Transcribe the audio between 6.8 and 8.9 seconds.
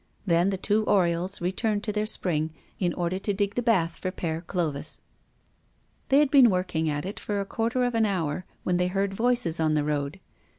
at it for a quarter of an hour, when they